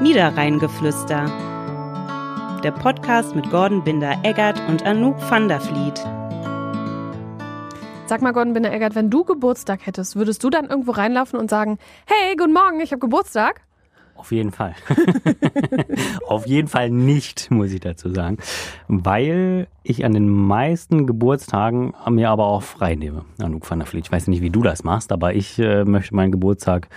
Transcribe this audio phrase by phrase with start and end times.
[0.00, 1.24] Niederrheingeflüster.
[2.62, 5.98] Der Podcast mit Gordon Binder-Eggert und Anouk van der Vliet.
[8.06, 11.78] Sag mal, Gordon Binder-Eggert, wenn du Geburtstag hättest, würdest du dann irgendwo reinlaufen und sagen,
[12.06, 13.62] hey, guten Morgen, ich habe Geburtstag?
[14.14, 14.76] Auf jeden Fall.
[16.28, 18.38] Auf jeden Fall nicht, muss ich dazu sagen.
[18.86, 23.24] Weil ich an den meisten Geburtstagen mir aber auch frei nehme.
[23.40, 24.06] Anouk van der Vliet.
[24.06, 26.88] Ich weiß nicht, wie du das machst, aber ich äh, möchte meinen Geburtstag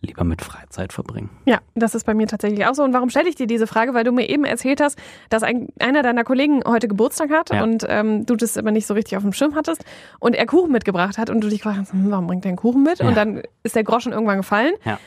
[0.00, 1.28] lieber mit Freizeit verbringen.
[1.44, 2.84] Ja, das ist bei mir tatsächlich auch so.
[2.84, 3.94] Und warum stelle ich dir diese Frage?
[3.94, 4.98] Weil du mir eben erzählt hast,
[5.28, 7.64] dass ein, einer deiner Kollegen heute Geburtstag hat Ja.
[7.64, 9.84] und ähm, du das aber nicht so richtig auf dem Schirm hattest
[10.20, 12.56] und er Kuchen mitgebracht hat und du dich gefragt hast, hm, warum bringt er einen
[12.56, 13.00] Kuchen mit?
[13.00, 13.08] Ja.
[13.08, 14.74] Und dann ist der Groschen irgendwann gefallen.
[14.84, 14.98] Ja.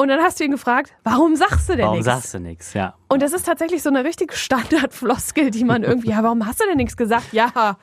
[0.00, 2.06] Und dann hast du ihn gefragt, warum sagst du denn Warum nichts?
[2.06, 2.72] sagst du nichts?
[2.74, 2.94] Ja.
[3.08, 6.66] Und das ist tatsächlich so eine richtig Standardfloskel, die man irgendwie, ja, warum hast du
[6.68, 7.32] denn nichts gesagt?
[7.32, 7.76] Ja,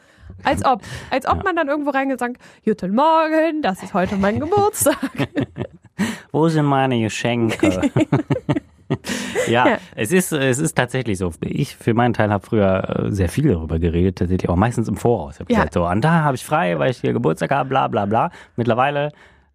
[0.43, 0.81] als ob.
[1.11, 4.95] Als ob man dann irgendwo reingesagt, guten Morgen, das ist heute mein Geburtstag.
[6.31, 7.91] Wo sind meine Geschenke?
[9.47, 9.77] ja, Ja.
[9.95, 11.31] Es, ist, es ist tatsächlich so.
[11.41, 14.97] Ich für meinen Teil habe früher äh, sehr viel darüber geredet, tatsächlich auch meistens im
[14.97, 15.35] Voraus.
[15.35, 15.59] Ich habe Ja.
[15.59, 18.29] gesagt, so, und da habe ich frei, weil ich hier Geburtstag habe, bla bla bla.
[18.55, 19.11] Mittlerweile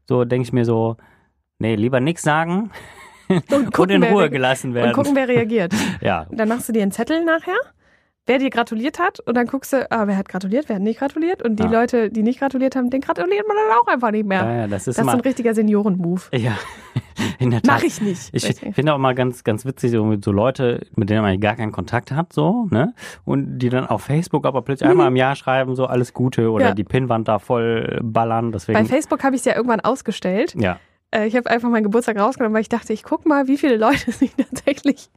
[0.09, 0.97] so denke ich mir so,
[1.59, 2.71] nee, lieber nichts sagen
[3.29, 4.93] und, gucken, in wer Ruhe gelassen Und werden.
[4.95, 5.73] gucken, wer reagiert.
[6.01, 7.55] ja, Und dann machst du dir einen Zettel nachher,
[8.27, 9.21] wer dir gratuliert hat.
[9.21, 11.43] Und dann guckst du, ah, wer hat gratuliert, wer hat nicht gratuliert.
[11.43, 11.71] Und die Ja.
[11.71, 14.43] Leute, die nicht gratuliert haben, den gratuliert man dann auch einfach nicht mehr.
[14.45, 16.23] ja, ja, das ist das ist so ein richtiger Senioren-Move.
[16.33, 16.53] ja,
[17.39, 17.79] in der Tat.
[17.79, 18.31] Mach ich nicht.
[18.33, 21.41] Ich finde auch mal ganz, ganz witzig, so, mit so Leute, mit denen man eigentlich
[21.41, 22.95] gar keinen Kontakt hat, so, ne?
[23.25, 26.71] Und die dann auf Facebook aber plötzlich einmal im Jahr schreiben, so alles Gute oder
[26.71, 26.75] Mhm.
[26.77, 28.51] Die Pinnwand da voll ballern.
[28.51, 28.87] Bei Deswegen.
[28.87, 30.55] Facebook habe ich es ja irgendwann ausgestellt.
[30.57, 30.79] Ja,
[31.13, 33.77] Äh, Ich habe einfach meinen Geburtstag rausgenommen, weil ich dachte, ich guck mal, wie viele
[33.77, 35.11] Leute sich tatsächlich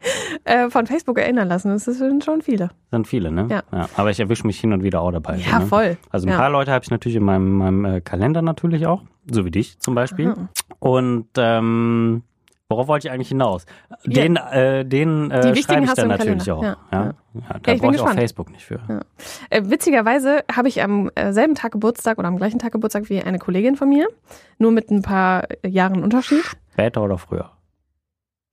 [0.43, 1.69] äh, von Facebook erinnern lassen.
[1.69, 2.69] Das sind schon viele.
[2.91, 3.47] sind viele, ne?
[3.49, 3.87] Ja.
[3.95, 5.37] Aber ich erwische mich hin und wieder auch dabei.
[5.37, 5.65] Ja, ne?
[5.67, 5.97] voll.
[6.09, 6.37] Also ein Ja.
[6.37, 9.79] paar Leute habe ich natürlich in meinem, meinem äh, Kalender natürlich auch, so wie dich
[9.79, 10.29] zum Beispiel.
[10.29, 10.49] Aha.
[10.79, 12.23] Und ähm,
[12.73, 13.65] worauf wollte ich eigentlich hinaus?
[14.05, 16.55] Den, äh, den äh, schreibe ich hast du dann natürlich Kalender.
[16.57, 16.63] auch.
[16.63, 17.13] Ja, Ja, ja.
[17.49, 17.59] ja.
[17.61, 18.13] da Ja, brauche ich auch.
[18.13, 18.79] Facebook nicht für.
[19.49, 23.21] Äh, witzigerweise habe ich am äh, selben Tag Geburtstag oder am gleichen Tag Geburtstag wie
[23.21, 24.07] eine Kollegin von mir.
[24.57, 26.43] Nur mit ein paar äh, Jahren Unterschied.
[26.73, 27.51] Später oder früher?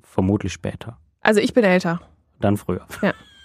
[0.03, 0.99] Vermutlich später.
[1.21, 2.01] Also ich bin älter.
[2.41, 2.87] Dann früher.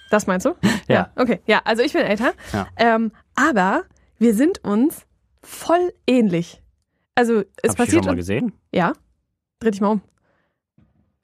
[0.10, 0.56] Das meinst du?
[0.88, 1.10] Ja.
[1.16, 2.34] Okay, ja, also ich bin älter.
[2.54, 2.68] Ja.
[2.78, 3.84] Ähm, aber
[4.20, 5.06] wir sind uns
[5.42, 6.62] voll ähnlich.
[7.16, 8.54] Also es Hab ich die passiert schon mal gesehen?
[8.72, 8.94] ja,
[9.60, 10.02] dreh dich mal um.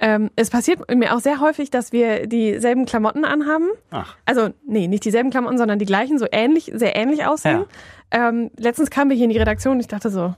[0.03, 3.69] Ähm, es passiert mir auch sehr häufig, dass wir dieselben Klamotten anhaben.
[3.91, 7.65] Ach, Also, nee, nicht dieselben Klamotten, sondern die gleichen, so ähnlich, sehr ähnlich aussehen.
[8.09, 10.33] Ähm, letztens kamen wir hier in die Redaktion und ich dachte so,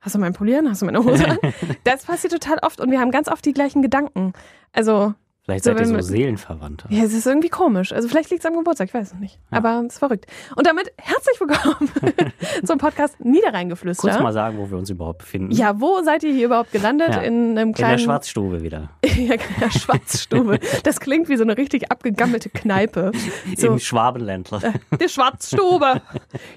[0.00, 0.68] hast du meinen Polieren?
[0.68, 1.38] Hast du meine Hose an?
[1.84, 4.34] das passiert total oft und wir haben ganz oft die gleichen Gedanken.
[4.72, 5.14] Also,
[5.48, 6.86] vielleicht So, seid ihr so wir- Seelenverwandte.
[6.90, 7.92] ja, es ist irgendwie komisch.
[7.92, 9.38] Also vielleicht liegt es am Geburtstag, ich weiß es nicht.
[9.50, 9.58] Ja.
[9.58, 10.26] Aber es ist verrückt.
[10.56, 11.90] Und damit herzlich willkommen
[12.64, 14.08] zum Podcast Niederrheingeflüster.
[14.10, 15.52] Kurz mal sagen, wo wir uns überhaupt befinden.
[15.52, 17.08] ja, wo seid ihr hier überhaupt gelandet?
[17.14, 17.22] Ja.
[17.22, 18.90] In einem In der kleinen Schwarzstube wieder.
[19.04, 20.58] ja, in der Schwarzstube.
[20.84, 23.12] Das klingt wie so eine richtig abgegammelte Kneipe.
[23.56, 24.60] So, Im Schwabenländler.
[25.00, 26.02] die Schwarzstube.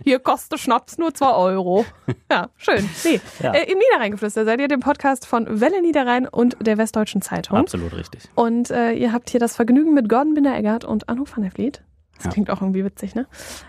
[0.03, 1.85] Hier kostet Schnaps nur 2 Euro.
[2.29, 2.88] Ja, schön.
[3.06, 3.22] Nee.
[3.41, 3.53] Ja.
[3.53, 7.58] Äh, Im Niederrheingeflüster seid ihr dem Podcast von Welle Niederrhein und der Westdeutschen Zeitung.
[7.58, 8.23] Absolut richtig.
[8.35, 11.84] Und äh, ihr habt hier das Vergnügen mit Gordon Binder-Eggert und Anno van der Vliet.
[12.16, 12.31] Das Ja.
[12.31, 13.28] klingt auch irgendwie witzig, ne?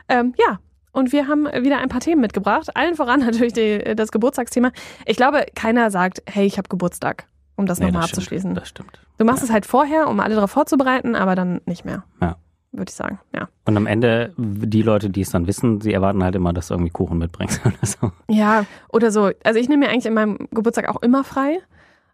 [0.08, 0.58] Ähm, ja.
[0.94, 2.76] Und wir haben wieder ein paar Themen mitgebracht.
[2.76, 4.72] Allen voran natürlich die, das Geburtstagsthema.
[5.06, 8.18] Ich glaube, keiner sagt, hey, ich habe Geburtstag, um das Nee, nochmal das stimmt.
[8.18, 8.54] abzuschließen.
[8.54, 9.00] Das stimmt.
[9.18, 12.04] Du machst es halt vorher, um alle darauf vorzubereiten, aber dann nicht mehr.
[12.20, 12.36] Ja.
[12.72, 13.48] Würde ich sagen, ja.
[13.66, 16.74] Und am Ende, die Leute, die es dann wissen, sie erwarten halt immer, dass du
[16.74, 18.12] irgendwie Kuchen mitbringst oder so.
[18.28, 19.30] Ja, oder so.
[19.44, 21.58] Also ich nehme mir eigentlich in meinem Geburtstag auch immer frei.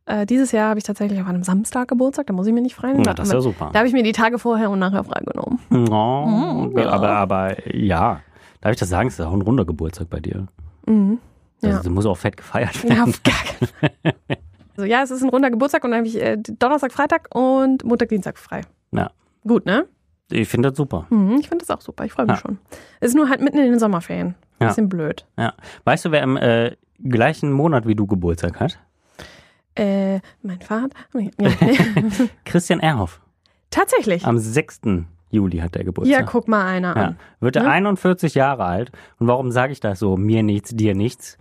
[0.08, 2.74] Äh, dieses Jahr habe ich tatsächlich auf einem Samstag Geburtstag, da muss ich mir nicht
[2.74, 3.04] frei nehmen.
[3.04, 3.70] Ja, das ist ja super.
[3.72, 5.58] Da habe ich mir die Tage vorher und nachher freigenommen.
[5.90, 6.88] Oh, ja.
[6.90, 8.20] aber, aber ja,
[8.60, 9.08] darf ich das sagen?
[9.08, 10.46] Es ist auch ein runder Geburtstag bei dir.
[10.86, 11.18] Mhm.
[11.62, 11.82] Also, Ja.
[11.82, 13.02] Du musst auch fett gefeiert Ja, werden.
[13.10, 13.68] auf gar keinen
[14.02, 14.14] Fall.
[14.78, 17.82] Also ja, es ist ein runder Geburtstag und dann habe ich äh, Donnerstag, Freitag und
[17.84, 18.60] Montag, Dienstag frei.
[18.92, 19.10] Ja.
[19.44, 19.86] Gut, ne?
[20.30, 21.08] Ich finde das super.
[21.10, 22.04] Mhm, ich finde das auch super.
[22.04, 22.40] Ich freue mich Ja.
[22.42, 22.58] schon.
[23.00, 24.36] Es ist nur halt mitten in den Sommerferien.
[24.60, 24.68] Ja.
[24.68, 25.26] Bisschen blöd.
[25.36, 25.54] Ja.
[25.82, 28.78] Weißt du, wer im äh, gleichen Monat wie du Geburtstag hat?
[29.78, 30.90] Äh, mein Vater.
[31.14, 31.28] Ja.
[32.44, 33.20] Christian Erhoff.
[33.70, 34.24] Tatsächlich.
[34.26, 34.80] Am 6.
[35.30, 36.20] Juli hat er Geburtstag.
[36.20, 37.02] Ja, guck mal einer Ja.
[37.08, 37.18] an.
[37.40, 37.70] Wird er Ne?
[37.70, 38.90] 41 Jahre alt.
[39.18, 40.16] Und warum sage ich das so?
[40.16, 41.36] Mir nichts, dir nichts.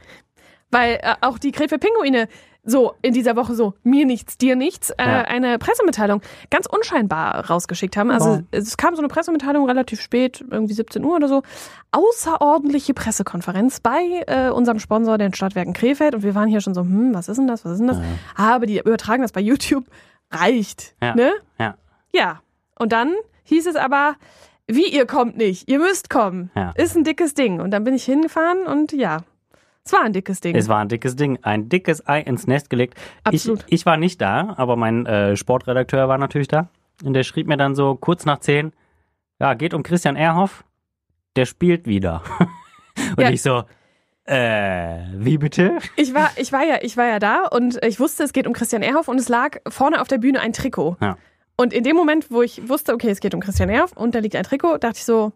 [0.71, 2.27] Weil äh, auch die Gräfe Pinguine
[2.69, 5.21] so in dieser Woche so mir nichts, dir nichts, äh, Ja.
[5.21, 6.21] eine Pressemitteilung
[6.51, 8.11] ganz unscheinbar rausgeschickt haben.
[8.11, 8.43] Also Oh.
[8.51, 11.43] es kam so eine Pressemitteilung relativ spät, irgendwie 17 Uhr oder so.
[11.91, 16.13] Außerordentliche Pressekonferenz bei äh, unserem Sponsor, den Stadtwerken Krefeld.
[16.13, 17.97] Und wir waren hier schon so, hm, was ist denn das, was ist denn das?
[17.97, 18.03] Ja.
[18.35, 19.85] Ah, aber die übertragen das bei YouTube.
[20.29, 20.93] Reicht.
[21.01, 21.15] Ja.
[21.15, 21.31] Ne?
[21.59, 21.75] Ja.
[22.13, 22.41] Ja.
[22.77, 24.15] Und dann hieß es aber,
[24.67, 26.51] wie ihr kommt nicht, ihr müsst kommen.
[26.55, 26.71] Ja.
[26.75, 27.61] Ist ein dickes Ding.
[27.61, 29.21] Und dann bin ich hingefahren und ja,
[29.87, 30.55] Es war ein dickes Ding.
[30.55, 31.39] Es war ein dickes Ding.
[31.43, 32.95] Ein dickes Ei ins Nest gelegt.
[33.23, 33.63] Absolut.
[33.67, 36.67] Ich, ich war nicht da, aber mein äh, Sportredakteur war natürlich da.
[37.03, 38.73] Und der schrieb mir dann so kurz nach zehn,
[39.39, 40.65] ja, geht um Christian Erhoff,
[41.35, 42.21] der spielt wieder.
[43.15, 43.29] und Ja.
[43.29, 43.63] ich so,
[44.25, 45.77] äh, wie bitte?
[45.95, 48.53] Ich war, ich war ja, ich war ja da und ich wusste, es geht um
[48.53, 50.97] Christian Ehrhoff und es lag vorne auf der Bühne ein Trikot.
[50.99, 51.17] Ja.
[51.55, 54.19] Und in dem Moment, wo ich wusste, okay, es geht um Christian Ehrhoff und da
[54.19, 55.31] liegt ein Trikot, dachte ich so,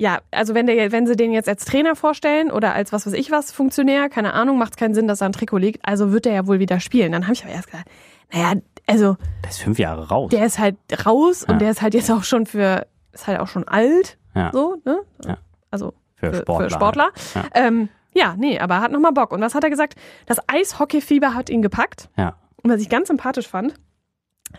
[0.00, 3.12] ja, also wenn der, wenn sie den jetzt als Trainer vorstellen oder als was weiß
[3.14, 5.86] ich was Funktionär, keine Ahnung, macht es keinen Sinn, dass da ein Trikot liegt.
[5.88, 7.12] Also wird der ja wohl wieder spielen.
[7.12, 7.88] Dann habe ich aber erst gesagt,
[8.32, 8.54] naja,
[8.86, 10.30] also Der ist fünf Jahre raus.
[10.30, 10.76] der ist halt
[11.06, 11.52] raus Ja.
[11.54, 14.50] und der ist halt jetzt auch schon für, ist halt auch schon alt, Ja.
[14.52, 14.98] so, ne?
[15.24, 15.38] Ja.
[15.70, 16.64] Also für, für, Sportler.
[16.68, 17.10] für Sportler.
[17.34, 17.44] Ja.
[17.54, 19.32] Ähm, ja, nee, aber er hat nochmal Bock.
[19.32, 19.94] Und was hat er gesagt?
[20.26, 22.08] Das Eishockeyfieber hat ihn gepackt.
[22.16, 22.36] Ja.
[22.62, 23.74] Und was ich ganz sympathisch fand,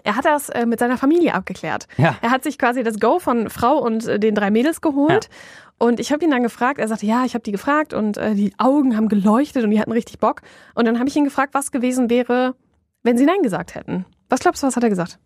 [0.04, 1.88] er hat das äh, mit seiner Familie abgeklärt.
[1.98, 2.16] Ja.
[2.22, 5.30] Er hat sich quasi das Go von Frau und äh, den drei Mädels geholt.
[5.78, 8.34] Und ich habe ihn dann gefragt, er sagte, ja, ich habe die gefragt und äh,
[8.34, 10.42] die Augen haben geleuchtet und die hatten richtig Bock.
[10.74, 12.56] Und dann habe ich ihn gefragt, was gewesen wäre,
[13.04, 14.06] wenn sie Nein gesagt hätten.
[14.30, 15.20] Was glaubst du, was hat er gesagt?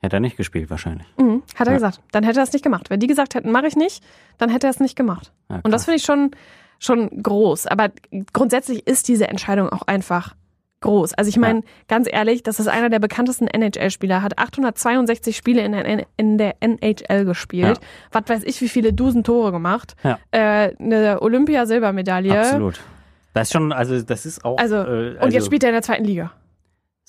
[0.00, 1.06] Hätte er nicht gespielt wahrscheinlich.
[1.16, 1.78] Mhm, hat er Ja.
[1.78, 2.00] gesagt.
[2.10, 2.90] Dann hätte er es nicht gemacht.
[2.90, 4.02] Wenn die gesagt hätten, mache ich nicht,
[4.36, 5.32] dann hätte er es nicht gemacht.
[5.48, 6.32] Ja, Und das finde ich schon,
[6.78, 7.66] schon groß.
[7.68, 7.90] Aber
[8.32, 10.34] grundsätzlich ist diese Entscheidung auch einfach
[10.82, 11.14] groß.
[11.14, 15.72] Also ich meine, ganz ehrlich, das ist einer der bekanntesten NHL-Spieler, hat 862 Spiele in
[15.72, 17.80] der, N- in der NHL gespielt.
[18.10, 19.94] Was weiß ich, wie viele Dusen Tore gemacht.
[20.04, 20.18] Ja.
[20.30, 22.38] Äh, eine Olympia-Silbermedaille.
[22.38, 22.80] Absolut.
[23.34, 24.58] Das ist schon, also das ist auch.
[24.58, 26.32] Also, äh, Und jetzt spielt er in der zweiten Liga.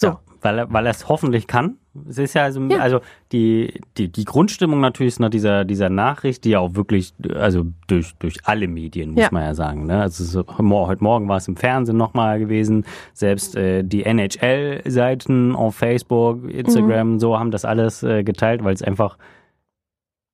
[0.03, 0.07] So.
[0.09, 1.77] Ja, weil er, weil er es hoffentlich kann.
[2.09, 2.79] Es ist ja also, Ja.
[2.79, 2.99] also
[3.31, 7.65] die, die, die Grundstimmung natürlich ist nach dieser, dieser Nachricht, die ja auch wirklich, also
[7.87, 9.29] durch, durch alle Medien, muss Ja.
[9.31, 9.85] man ja sagen.
[9.85, 10.01] Ne?
[10.01, 12.83] Also so, heute Morgen war es im Fernsehen nochmal gewesen.
[13.13, 17.19] Selbst äh, die NHL-Seiten auf Facebook, Instagram, Mhm.
[17.19, 19.17] so haben das alles äh, geteilt, weil es einfach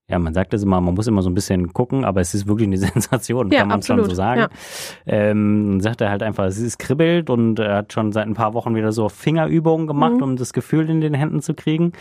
[0.09, 2.47] ja, man sagt es immer, man muss immer so ein bisschen gucken, aber es ist
[2.47, 4.05] wirklich eine Sensation, Ja, kann man absolut.
[4.05, 4.41] schon so sagen.
[4.41, 4.47] Ja.
[5.05, 8.33] Ähm, dann sagt er halt einfach, es ist kribbelt und er hat schon seit ein
[8.33, 10.23] paar Wochen wieder so Fingerübungen gemacht, Mhm.
[10.23, 11.93] um das Gefühl in den Händen zu kriegen.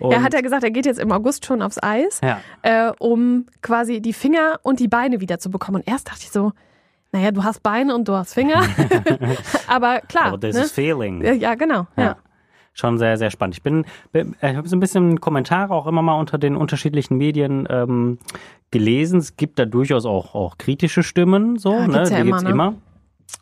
[0.00, 2.20] Und, Er hat ja gesagt, er geht jetzt im August schon aufs Eis.
[2.22, 5.76] ja, äh, um quasi die Finger und die Beine wieder zu bekommen.
[5.76, 6.52] Und erst dachte ich so,
[7.12, 8.62] naja, du hast Beine und du hast Finger.
[9.68, 10.26] aber klar.
[10.26, 10.62] aber das ne?
[10.62, 11.22] ist Feeling.
[11.24, 11.86] Ja, ja, genau.
[11.96, 12.16] Ja.
[12.76, 13.54] Schon sehr, sehr spannend.
[13.54, 17.16] Ich bin, bin- ich habe so ein bisschen Kommentare auch immer mal unter den unterschiedlichen
[17.16, 18.18] Medien ähm,
[18.72, 19.20] gelesen.
[19.20, 21.92] Es gibt da durchaus auch, auch kritische Stimmen, so, Ja, ne?
[21.94, 22.50] gibt's ja Die immer, gibt's ne?
[22.50, 22.74] immer.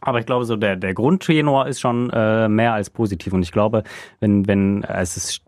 [0.02, 3.32] Aber ich glaube, so der, der Grundtenor ist schon äh, mehr als positiv.
[3.32, 3.84] Und ich glaube,
[4.20, 5.42] wenn, wenn äh, es ist,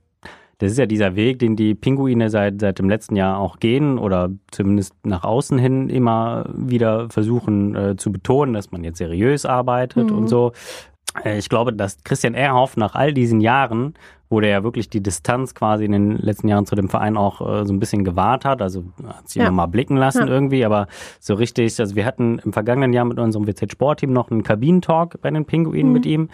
[0.58, 3.98] das ist ja dieser Weg, den die Pinguine seit, seit dem letzten Jahr auch gehen
[3.98, 9.44] oder zumindest nach außen hin immer wieder versuchen äh, zu betonen, dass man jetzt seriös
[9.44, 10.16] arbeitet Mhm.
[10.16, 10.52] und so.
[11.22, 13.94] Äh, Ich glaube, dass Christian Ehrhoff nach all diesen Jahren,
[14.30, 17.40] wo der ja wirklich die Distanz quasi in den letzten Jahren zu dem Verein auch
[17.40, 19.46] äh, so ein bisschen gewahrt hat, also hat sich Ja.
[19.48, 20.32] immer mal blicken lassen Ja.
[20.32, 20.88] irgendwie, aber
[21.20, 25.20] so richtig, also wir hatten im vergangenen Jahr mit unserem WZ Sportteam noch einen Kabinentalk
[25.20, 25.92] bei den Pinguinen Mhm.
[25.92, 26.30] mit ihm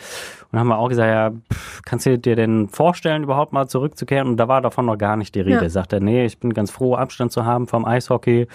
[0.50, 4.29] und haben wir auch gesagt, ja, pff, kannst du dir denn vorstellen, überhaupt mal zurückzukehren?
[4.29, 5.62] Und da war davon noch gar nicht die Rede.
[5.65, 5.69] Ja.
[5.69, 8.47] Sagt er, nee, ich bin ganz froh, Abstand zu haben vom Eishockey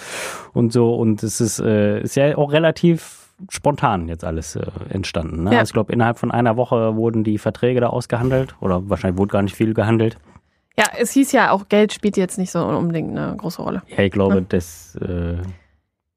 [0.53, 5.43] und so und es ist, äh, ist ja auch relativ spontan jetzt alles äh, entstanden.
[5.43, 5.53] Ne?
[5.53, 5.59] Ja.
[5.59, 9.31] Also ich glaube, innerhalb von einer Woche wurden die Verträge da ausgehandelt oder wahrscheinlich wurde
[9.33, 10.17] gar nicht viel gehandelt.
[10.77, 13.81] ja, es hieß ja auch, Geld spielt jetzt nicht so unbedingt eine große Rolle.
[13.87, 14.41] Ja, ich glaube, Ja.
[14.41, 15.37] dass äh,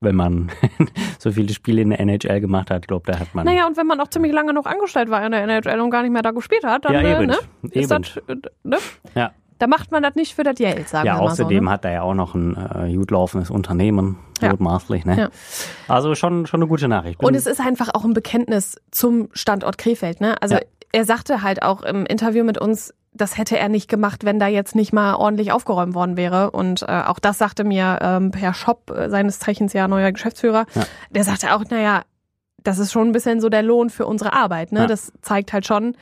[0.01, 0.51] wenn man
[1.19, 3.87] so viele Spiele in der NHL gemacht hat, glaube da hat man Naja, und wenn
[3.89, 6.31] man auch ziemlich lange noch angestellt war in der NHL und gar nicht mehr da
[6.31, 7.37] gespielt hat, dann ja äh, eben, ne,
[7.73, 8.03] ist eben.
[8.03, 8.77] das, äh, ne?
[9.17, 9.33] Ja.
[9.59, 11.65] Da macht man das nicht für das Geld, sagen Ja, wir mal außerdem so.
[11.65, 11.71] Ne?
[11.71, 14.51] hat er ja auch noch ein äh, gut laufendes Unternehmen, Ja.
[14.51, 15.19] mutmaßlich, ne?
[15.19, 15.29] Ja.
[15.89, 17.19] Also schon schon eine gute Nachricht.
[17.19, 20.21] Bin- Und es ist einfach auch ein Bekenntnis zum Standort Krefeld.
[20.21, 20.41] Ne?
[20.41, 20.61] Also Ja.
[20.93, 24.47] er sagte halt auch im Interview mit uns, das hätte er nicht gemacht, wenn da
[24.47, 26.53] jetzt nicht mal ordentlich aufgeräumt worden wäre.
[26.53, 30.67] Und äh, auch das sagte mir ähm, Herr Schopp, äh, seines Zeichens ja neuer Geschäftsführer,
[30.75, 30.83] Ja.
[31.11, 32.03] der sagte auch, naja,
[32.63, 34.71] das ist schon ein bisschen so der Lohn für unsere Arbeit.
[34.73, 34.81] Ne?
[34.81, 34.87] Ja.
[34.87, 35.97] Das zeigt halt schon,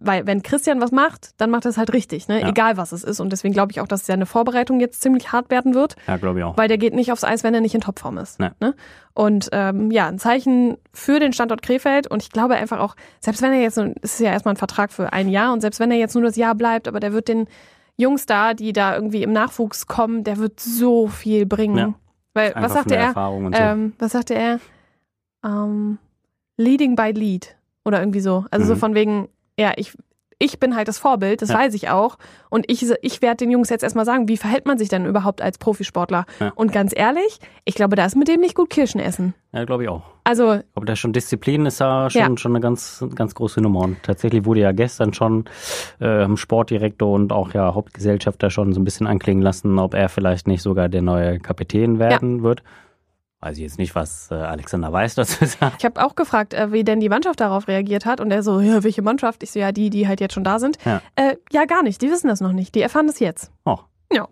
[0.00, 2.40] weil wenn Christian was macht, dann macht er es halt richtig, ne?
[2.40, 2.48] Ja.
[2.48, 3.18] egal was es ist.
[3.20, 5.96] Und deswegen glaube ich auch, dass seine Vorbereitung jetzt ziemlich hart werden wird.
[6.06, 6.56] ja, glaube ich auch.
[6.56, 8.38] Weil der geht nicht aufs Eis, wenn er nicht in Topform ist.
[8.38, 8.50] Nee.
[8.60, 8.74] Ne?
[9.14, 12.06] Und ähm, ja, ein Zeichen für den Standort Krefeld.
[12.06, 14.92] Und ich glaube einfach auch, selbst wenn er jetzt, es ist ja erstmal ein Vertrag
[14.92, 17.26] für ein Jahr, und selbst wenn er jetzt nur das Jahr bleibt, aber der wird
[17.28, 17.48] den
[17.96, 21.76] Jungs da, die da irgendwie im Nachwuchs kommen, der wird so viel bringen.
[21.76, 21.94] Ja.
[22.34, 23.12] Weil, Einfach was sagte er?
[23.14, 23.50] So.
[23.54, 24.60] Ähm, was sagte er?
[25.44, 25.98] Ähm,
[26.56, 27.56] leading by lead.
[27.84, 28.44] Oder irgendwie so.
[28.50, 28.78] Also so Mhm.
[28.78, 29.28] von wegen,
[29.58, 29.92] ja, ich,
[30.38, 31.58] ich bin halt das Vorbild, das Ja.
[31.58, 32.16] weiß ich auch.
[32.48, 35.42] Und ich, ich werde den Jungs jetzt erstmal sagen, wie verhält man sich denn überhaupt
[35.42, 36.26] als Profisportler?
[36.38, 36.52] Ja.
[36.54, 39.34] Und ganz ehrlich, ich glaube, da ist mit dem nicht gut Kirschen essen.
[39.52, 40.02] Ja, glaube ich auch.
[40.22, 42.36] Also, Aber da schon Disziplin ist da schon, Ja.
[42.36, 43.80] schon eine ganz, ganz große Nummer.
[43.80, 45.46] Und tatsächlich wurde ja gestern schon
[46.00, 50.46] ähm, Sportdirektor und auch ja Hauptgesellschafter schon so ein bisschen anklingen lassen, ob er vielleicht
[50.46, 52.62] nicht sogar der neue Kapitän werden wird.
[53.40, 55.76] Weiß ich jetzt nicht, was äh, Alexander Weiß dazu sagt.
[55.78, 58.20] Ich habe auch gefragt, äh, wie denn die Mannschaft darauf reagiert hat.
[58.20, 59.42] Und er so, ja, welche Mannschaft?
[59.42, 60.78] Ich so, ja, die, die halt jetzt schon da sind.
[60.84, 61.00] Ja.
[61.14, 62.02] Äh, ja, gar nicht.
[62.02, 62.74] Die wissen das noch nicht.
[62.74, 63.52] Die erfahren das jetzt.
[63.64, 63.78] Oh.
[64.12, 64.26] Ja.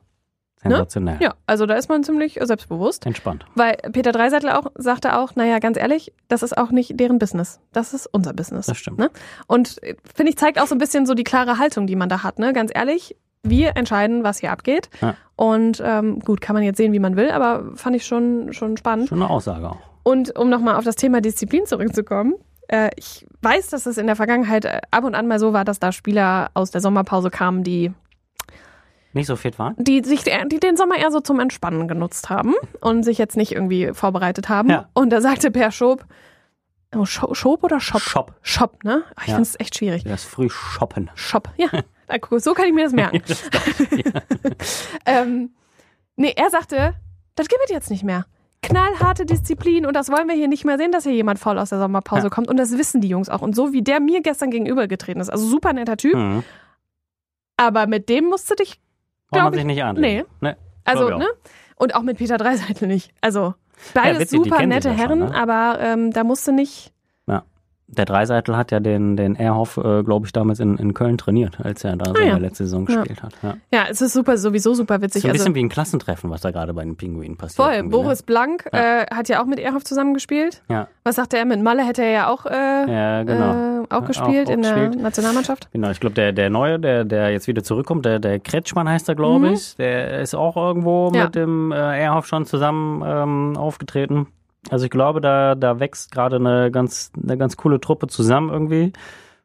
[0.61, 1.19] Sensationell.
[1.21, 3.07] Ja, also da ist man ziemlich äh, selbstbewusst.
[3.07, 3.47] Entspannt.
[3.55, 7.61] Weil Peter Dreiseitel auch sagte auch, naja, ganz ehrlich, das ist auch nicht deren Business.
[7.73, 8.67] Das ist unser Business.
[8.67, 8.99] Das stimmt.
[8.99, 9.11] Ne?
[9.47, 9.81] Und
[10.15, 12.41] finde ich, zeigt auch so ein bisschen so die klare Haltung, die man da hat.
[12.41, 12.53] Ne?
[12.53, 13.17] Ganz ehrlich,
[13.51, 14.89] wir entscheiden, was hier abgeht.
[15.01, 15.15] Ja.
[15.37, 18.77] Und ähm, gut, kann man jetzt sehen, wie man will, aber fand ich schon, schon
[18.77, 19.09] spannend.
[19.09, 19.79] Schon eine Aussage auch.
[20.03, 22.35] Und um nochmal auf das Thema Disziplin zurückzukommen,
[22.69, 25.65] äh, ich weiß, dass es in der Vergangenheit äh, ab und an mal so war,
[25.65, 27.93] dass da Spieler aus der Sommerpause kamen, die,
[29.13, 29.75] Nicht so fit waren?
[29.79, 33.53] die sich die den Sommer eher so zum Entspannen genutzt haben und sich jetzt nicht
[33.53, 34.71] irgendwie vorbereitet haben.
[34.71, 34.89] Ja.
[34.95, 36.05] Und da sagte Per Schob,
[36.95, 38.01] oh, Scho- Schob oder Shop?
[38.01, 38.35] Shop.
[38.43, 39.03] Shop, ne?
[39.17, 39.35] Ach, Ich Ja.
[39.35, 40.05] finde es echt schwierig.
[40.05, 41.11] Das früh shoppen.
[41.15, 41.69] Shop, ja.
[42.07, 43.23] Da, guck, so kann ich mir das merken.
[45.07, 45.51] ähm,
[46.17, 46.95] nee, er sagte,
[47.35, 48.27] das gibt es jetzt nicht mehr.
[48.63, 51.69] Knallharte Disziplin und das wollen wir hier nicht mehr sehen, dass hier jemand faul aus
[51.71, 52.31] der Sommerpause Ja.
[52.31, 52.49] kommt.
[52.49, 53.43] Und das wissen die Jungs auch.
[53.43, 56.43] Und so wie der mir gestern gegenübergetreten ist, also super netter Typ, Hm.
[57.57, 58.81] aber mit dem musst du dich,
[59.31, 60.25] Braucht man ich- sich nicht anlegen.
[60.41, 60.55] Nee.
[60.85, 61.33] also, Glaub ich ne?
[61.77, 63.13] Und auch mit Peter Dreiseitel nicht.
[63.21, 63.55] Also,
[63.93, 65.35] beides witzig, die super nette ja schon, Herren, ne?
[65.35, 66.93] aber ähm, da musst du nicht.
[67.89, 71.59] Der Dreiseitel hat ja den, den Erhoff, äh, glaube ich, damals in, in Köln trainiert,
[71.63, 72.37] als er da Ah, seine ja.
[72.37, 72.97] letzte Saison Ja.
[72.97, 73.33] gespielt hat.
[73.43, 73.55] Ja.
[73.73, 75.19] Ja, es ist super, sowieso super Das witzig.
[75.21, 77.65] ist ein Also, bisschen wie ein Klassentreffen, was da gerade bei den Pinguinen passiert.
[77.65, 79.03] Voll, irgendwie, Boris Blank Ja.
[79.03, 80.63] äh, hat ja auch mit Erhoff zusammengespielt.
[80.69, 80.75] Ne?
[80.75, 81.87] Ja, Was sagte er mit Malle?
[81.87, 82.51] Hätte er ja auch, äh,
[82.93, 83.83] ja genau.
[83.85, 85.01] äh, auch gespielt auch in der gespielt.
[85.03, 85.69] Nationalmannschaft.
[85.73, 89.09] Genau, ich glaube, der, der Neue, der, der jetzt wieder zurückkommt, der, der Kretschmann heißt
[89.09, 89.55] er, glaube Mhm.
[89.55, 91.27] ich, der ist auch irgendwo Ja.
[91.27, 94.27] mit dem äh, Erhoff schon zusammen ähm, aufgetreten.
[94.71, 98.93] Also ich glaube, da, da wächst gerade eine ganz, eine ganz coole Truppe zusammen irgendwie.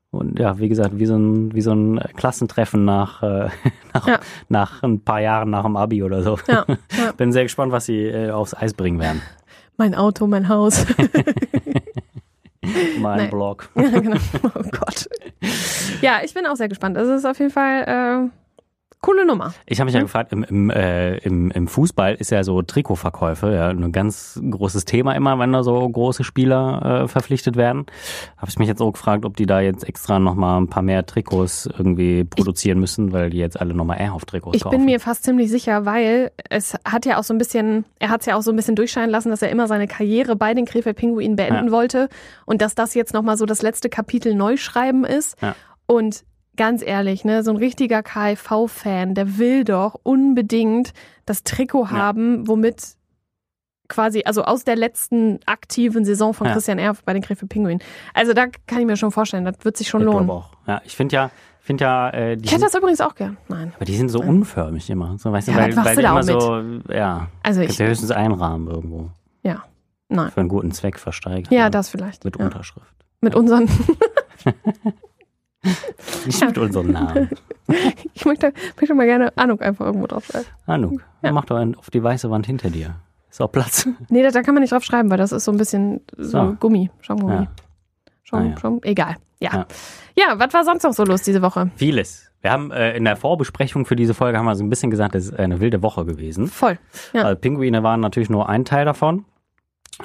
[0.10, 3.50] Und ja, wie gesagt, wie so ein, wie so ein Klassentreffen nach, äh,
[3.94, 4.20] nach, Ja.
[4.50, 6.38] nach ein paar Jahren nach dem Abi oder so.
[6.48, 7.12] Ja, ja.
[7.18, 9.22] Bin sehr gespannt, was sie äh, aufs Eis bringen werden.
[9.78, 10.86] Mein Auto, mein Haus.
[13.00, 13.30] Mein Nein.
[13.32, 13.70] Blog.
[13.76, 14.18] ja, genau.
[14.44, 15.10] Oh Gott.
[16.02, 16.96] Ja, ich bin auch sehr gespannt.
[16.96, 18.30] Es ist auf jeden Fall äh,
[19.02, 19.54] coole Nummer.
[19.66, 23.52] Ich habe mich ja gefragt, im, im, äh, im, im Fußball ist ja so Trikotverkäufe
[23.54, 27.88] ja ein ganz großes Thema immer, wenn da so große Spieler äh, verpflichtet werden.
[28.38, 31.06] Habe ich mich jetzt auch gefragt, ob die da jetzt extra nochmal ein paar mehr
[31.06, 34.78] Trikots irgendwie produzieren müssen, weil die jetzt alle nochmal Airhoff-Trikots Ich kaufen.
[34.78, 38.22] bin mir fast ziemlich sicher, weil es hat ja auch so ein bisschen, er hat
[38.22, 40.66] es ja auch so ein bisschen durchscheinen lassen, dass er immer seine Karriere bei den
[40.66, 41.72] Krefeld Pinguinen beenden Ja.
[41.72, 42.08] wollte
[42.46, 45.42] und dass das jetzt nochmal so das letzte Kapitel Neuschreiben ist.
[45.42, 45.56] Ja.
[45.88, 46.24] Und
[46.58, 50.94] ganz ehrlich, ne, so ein richtiger KIV-Fan, der will doch unbedingt
[51.26, 51.92] das Trikot Ja.
[51.92, 52.96] haben, womit
[53.88, 56.54] quasi, also aus der letzten aktiven Saison von Ja.
[56.54, 57.80] Christian Erf bei den Krefeld Pinguinen.
[58.14, 60.30] Also da kann ich mir schon vorstellen, das wird sich schon ich lohnen.
[60.30, 60.52] auch.
[60.66, 63.38] Ja, ich finde ja, finde ja, äh, die Ich hätte das übrigens auch gern.
[63.50, 63.74] Nein.
[63.76, 65.18] aber die sind so unförmig immer.
[65.18, 67.78] So, weißt du, Ja, weil, das machst weil du da immer so, ja, Also ich,
[67.78, 69.10] ja höchstens einrahmen irgendwo.
[69.44, 69.64] ja,
[70.08, 70.32] nein.
[70.32, 71.52] Für einen guten Zweck versteigert.
[71.52, 72.24] Ja, das vielleicht.
[72.24, 72.46] Mit ja.
[72.46, 72.96] Unterschrift.
[73.20, 73.68] Mit unseren.
[76.26, 77.30] Nicht mit unserem Namen.
[78.14, 80.46] ich möchte, möchte mal gerne Anuk einfach irgendwo drauf schreiben.
[80.66, 81.32] Anuk, Ja.
[81.32, 82.96] mach doch einen auf die weiße Wand hinter dir.
[83.30, 83.88] Ist auch Platz.
[84.10, 86.30] Nee, da, da kann man nicht drauf schreiben, weil das ist so ein bisschen so
[86.48, 86.56] So.
[86.60, 87.34] Gummi, Schaumgummi.
[87.34, 87.48] Ja.
[88.24, 88.58] Schaum, Ah, ja.
[88.60, 89.16] Schaum, egal.
[89.40, 89.66] Ja.
[90.16, 90.34] Ja.
[90.40, 91.72] was war sonst noch so los diese Woche?
[91.76, 92.32] Vieles.
[92.42, 95.14] Wir haben äh, in der Vorbesprechung für diese Folge haben wir so ein bisschen gesagt,
[95.16, 96.48] es ist eine wilde Woche gewesen.
[96.48, 96.80] Voll.
[97.14, 97.24] Ja.
[97.24, 99.26] Also Pinguine waren natürlich nur ein Teil davon.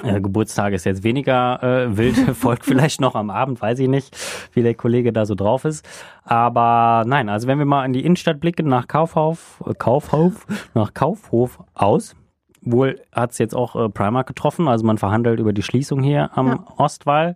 [0.03, 4.15] Äh, Geburtstag ist jetzt weniger äh, wild, folgt vielleicht noch am Abend, weiß ich nicht,
[4.53, 5.87] wie der Kollege da so drauf ist.
[6.23, 10.93] Aber nein, also wenn wir mal in die Innenstadt blicken, nach Kaufhof, äh, Kaufhof, nach
[10.93, 12.15] Kaufhof aus.
[12.61, 16.31] Wohl hat es jetzt auch äh, Primark getroffen, also man verhandelt über die Schließung hier
[16.37, 16.63] am Ja.
[16.77, 17.35] Ostwall.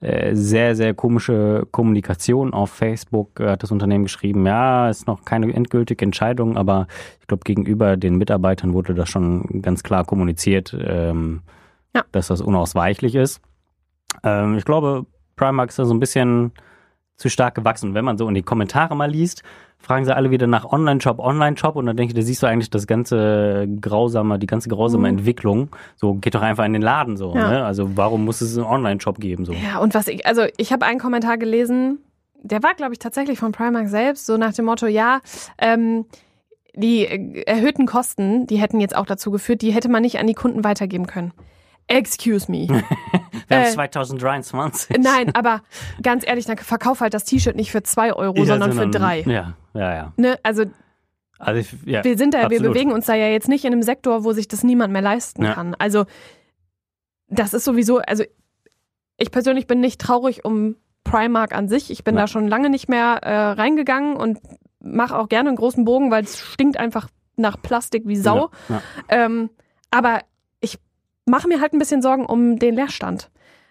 [0.00, 5.24] Äh, sehr, sehr komische Kommunikation auf Facebook äh, hat das Unternehmen geschrieben, ja, ist noch
[5.24, 6.86] keine endgültige Entscheidung, aber
[7.20, 11.40] ich glaube, gegenüber den Mitarbeitern wurde das schon ganz klar kommuniziert, ähm,
[11.98, 12.04] Ja.
[12.12, 13.40] dass das unausweichlich ist.
[14.24, 16.52] Ähm, ich glaube, Primark ist da so ein bisschen
[17.16, 17.94] zu stark gewachsen.
[17.94, 19.42] Wenn man so in die Kommentare mal liest,
[19.78, 22.70] fragen sie alle wieder nach Online-Shop, Online-Shop und dann denke ich, da siehst du eigentlich
[22.70, 25.18] das ganze grausame, die ganze grausame Mhm.
[25.18, 25.68] Entwicklung.
[25.96, 27.34] So, geht doch einfach in den Laden so.
[27.34, 27.50] Ja.
[27.50, 27.64] Ne?
[27.64, 29.44] Also warum muss es einen Online-Shop geben?
[29.44, 29.52] So.
[29.52, 31.98] Ja, und was ich, also ich habe einen Kommentar gelesen,
[32.42, 35.20] der war, glaube ich, tatsächlich von Primark selbst, so nach dem Motto, ja,
[35.58, 36.06] ähm,
[36.76, 40.26] die äh, erhöhten Kosten, die hätten jetzt auch dazu geführt, die hätte man nicht an
[40.28, 41.32] die Kunden weitergeben können.
[41.88, 42.68] Excuse me.
[43.48, 44.98] Wir haben äh, 2023.
[44.98, 45.62] Nein, aber
[46.02, 49.22] ganz ehrlich, dann verkauf halt das T-Shirt nicht für zwei Euro, sondern für drei.
[49.22, 50.12] Ja, ja, ja.
[50.16, 50.38] Ne?
[50.42, 50.64] Also
[51.38, 52.04] Also ich, ja.
[52.04, 54.48] wir sind da, wir bewegen uns da ja jetzt nicht in einem Sektor, wo sich
[54.48, 55.54] das niemand mehr leisten Ja.
[55.54, 55.74] kann.
[55.78, 56.04] Also
[57.28, 58.24] das ist sowieso, also
[59.16, 61.90] ich persönlich bin nicht traurig um Primark an sich.
[61.90, 62.22] Ich bin Ja.
[62.22, 64.38] da schon lange nicht mehr äh, reingegangen und
[64.80, 68.50] mache auch gerne einen großen Bogen, weil es stinkt einfach nach Plastik wie Sau.
[68.68, 68.82] Ja, ja.
[69.08, 69.50] Ähm,
[69.90, 70.20] aber
[71.28, 73.30] mache mir halt ein bisschen Sorgen um den Leerstand.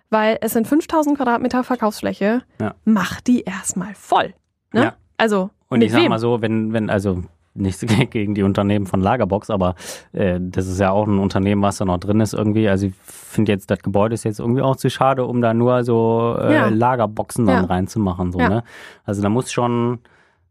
[0.10, 2.42] Weil es sind 5000 Quadratmeter Verkaufsfläche.
[2.62, 2.76] Ja.
[2.86, 4.34] Mach die erstmal voll.
[4.72, 4.84] Ne?
[4.84, 4.94] Ja.
[5.18, 6.10] Also, Und ich sag wem?
[6.10, 7.24] mal so, wenn, wenn, also
[7.56, 9.76] nichts gegen die Unternehmen von Lagerbox, aber
[10.14, 12.70] äh, das ist ja auch ein Unternehmen, was da noch drin ist irgendwie.
[12.70, 15.84] Also ich finde jetzt, das Gebäude ist jetzt irgendwie auch zu schade, um da nur
[15.84, 16.70] so äh, Ja.
[16.70, 18.32] Lagerboxen dann reinzumachen.
[18.32, 18.64] So, ne?
[19.04, 20.00] Also da muss schon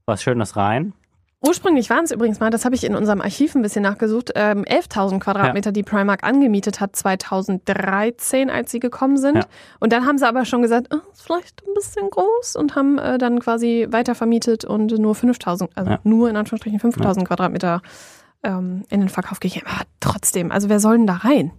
[0.05, 0.93] was Schönes rein.
[1.47, 4.65] Ursprünglich waren es übrigens mal, das habe ich in unserem Archiv ein bisschen nachgesucht, ähm,
[4.65, 9.37] 11.000 Quadratmeter, die Primark angemietet hat 2013, als sie gekommen sind.
[9.37, 9.45] Ja.
[9.79, 12.99] Und dann haben sie aber schon gesagt, oh, ist vielleicht ein bisschen groß und haben
[12.99, 15.99] äh, dann quasi weiter vermietet und nur 5.000, also Ja.
[16.05, 17.83] nur in Anführungsstrichen 5.000 Quadratmeter
[18.43, 19.67] ähm, in den Verkauf gegeben.
[19.67, 21.53] Aber trotzdem, also wer soll denn da rein?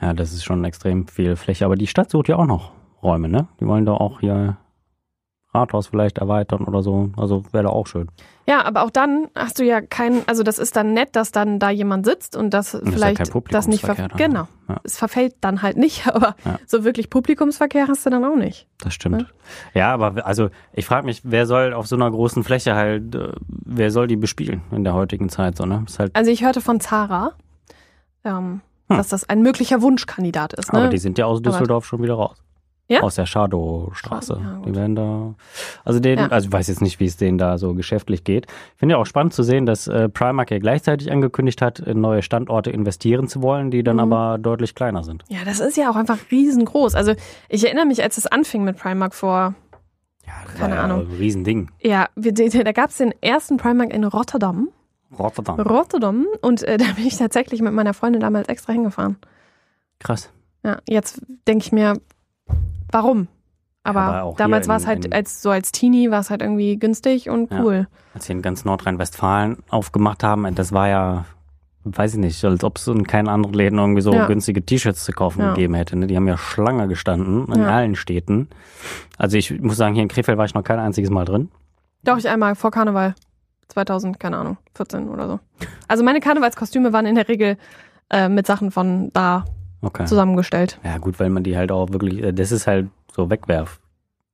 [0.00, 1.64] Ja, das ist schon extrem viel Fläche.
[1.64, 3.46] Aber die Stadt sucht ja auch noch Räume, ne?
[3.60, 4.56] Die wollen da auch hier
[5.54, 7.10] Rathaus vielleicht erweitern oder so.
[7.16, 8.08] Also wäre da auch schön.
[8.46, 11.58] Ja, aber auch dann hast du ja keinen, also das ist dann nett, dass dann
[11.58, 14.32] da jemand sitzt und das ist ja vielleicht kein das nicht ver Publikumsverkehr dann.
[14.32, 14.48] genau.
[14.68, 14.80] Ja.
[14.84, 16.58] Es verfällt dann halt nicht, aber Ja.
[16.66, 18.66] so wirklich Publikumsverkehr hast du dann auch nicht.
[18.78, 19.26] Das stimmt.
[19.72, 23.32] Ja, aber also ich frage mich, wer soll auf so einer großen Fläche halt, äh,
[23.48, 25.84] wer soll die bespielen in der heutigen Zeit so, ne?
[25.98, 27.32] Halt, Also ich hörte von Zara,
[28.24, 28.60] ähm,
[28.90, 28.98] Hm.
[28.98, 30.70] dass das ein möglicher Wunschkandidat ist.
[30.72, 30.80] Ne?
[30.80, 32.36] aber die sind ja aus Aber- Düsseldorf schon wieder raus.
[32.86, 33.00] Ja?
[33.00, 34.38] Aus der Schadowstraße.
[34.42, 34.66] Ja, gut.
[34.66, 35.34] die werden da.
[35.84, 36.26] Also den, Ja.
[36.28, 38.46] also ich weiß jetzt nicht, wie es denen da so geschäftlich geht.
[38.46, 42.00] Ich finde ja auch spannend zu sehen, dass äh, Primark ja gleichzeitig angekündigt hat, in
[42.02, 44.12] neue Standorte investieren zu wollen, die dann Mhm.
[44.12, 45.24] aber deutlich kleiner sind.
[45.28, 46.94] ja, das ist ja auch einfach riesengroß.
[46.94, 47.14] Also
[47.48, 49.54] ich erinnere mich, als es anfing mit Primark vor,
[50.26, 51.00] Ja, das Keine war ja Ahnung.
[51.10, 51.70] Ein Riesending.
[51.80, 54.68] ja, wir, da gab es den ersten Primark in Rotterdam.
[55.18, 55.60] Rotterdam.
[55.60, 56.26] Rotterdam.
[56.42, 59.16] Und äh, da bin ich tatsächlich mit meiner Freundin damals extra hingefahren.
[60.00, 60.30] Krass.
[60.64, 62.00] Ja, jetzt denke ich mir,
[62.94, 63.28] warum?
[63.82, 67.28] Aber, aber damals war es halt, als so als Teenie war es halt irgendwie günstig
[67.28, 67.60] und Ja.
[67.62, 67.86] cool.
[68.14, 71.24] Als wir in ganz Nordrhein-Westfalen aufgemacht haben, das war ja,
[71.84, 74.26] weiß ich nicht, als ob es in keinen anderen Läden irgendwie so Ja.
[74.26, 75.48] günstige T-Shirts zu kaufen Ja.
[75.52, 75.96] gegeben hätte.
[75.96, 76.06] Ne?
[76.06, 77.68] Die haben ja Schlange gestanden in Ja.
[77.76, 78.48] allen Städten.
[79.18, 81.50] Also ich muss sagen, hier in Krefeld war ich noch kein einziges Mal drin.
[82.04, 83.14] Doch, ich einmal vor Karneval.
[83.68, 85.40] 2000, keine Ahnung, 14 oder so.
[85.88, 87.56] Also meine Karnevalskostüme waren in der Regel
[88.10, 89.44] äh, mit Sachen von da
[89.84, 90.04] Okay.
[90.06, 90.78] zusammengestellt.
[90.84, 93.80] Ja gut, weil man die halt auch wirklich, äh, das ist halt so Wegwerf.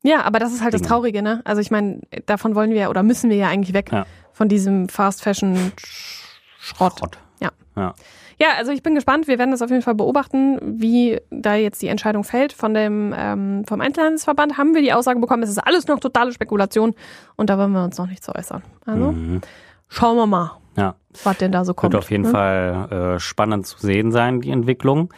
[0.02, 0.88] Ja, aber das ist halt das Dinge.
[0.88, 1.42] Traurige, ne?
[1.44, 3.90] Also ich meine, davon wollen wir oder müssen wir ja eigentlich weg.
[3.92, 4.06] Ja.
[4.32, 6.24] Von diesem Fast Fashion Sch-
[6.58, 6.98] Schrott.
[6.98, 7.18] Schrott.
[7.40, 7.50] Ja.
[7.76, 7.94] Ja.
[8.40, 9.28] Ja, also ich bin gespannt.
[9.28, 12.54] Wir werden das auf jeden Fall beobachten, wie da jetzt die Entscheidung fällt.
[12.54, 16.32] Von dem ähm, vom Einzelhandelsverband haben wir die Aussage bekommen, es ist alles noch totale
[16.32, 16.94] Spekulation
[17.36, 18.62] und da wollen wir uns noch nicht zu äußern.
[18.86, 19.42] Also Mhm.
[19.88, 20.94] schauen wir mal, Ja.
[21.24, 21.92] was denn da so kommt.
[21.92, 22.30] Wird auf jeden ne?
[22.30, 25.12] Fall äh, spannend zu sehen sein, die Entwicklung.